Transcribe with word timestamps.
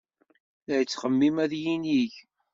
La 0.67 0.75
yettxemmim 0.79 1.35
ad 1.43 1.53
yinig. 1.61 2.13